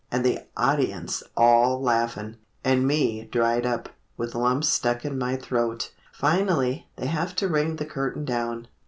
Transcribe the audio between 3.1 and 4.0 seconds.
dried up,